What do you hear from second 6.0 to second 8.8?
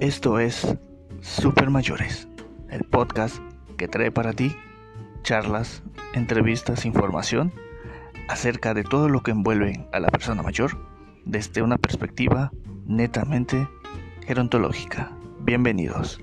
entrevistas, información acerca